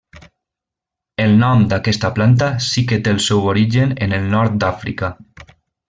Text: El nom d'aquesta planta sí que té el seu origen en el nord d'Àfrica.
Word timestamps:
El 1.25 1.35
nom 1.43 1.61
d'aquesta 1.73 2.11
planta 2.17 2.49
sí 2.69 2.85
que 2.93 2.99
té 3.05 3.13
el 3.17 3.21
seu 3.29 3.47
origen 3.53 3.95
en 4.07 4.17
el 4.21 4.27
nord 4.35 4.57
d'Àfrica. 4.65 5.13